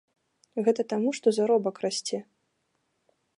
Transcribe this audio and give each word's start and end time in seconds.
Гэта 0.67 0.85
таму, 0.93 1.09
што 1.17 1.27
заробак 1.39 1.75
расце. 1.85 2.19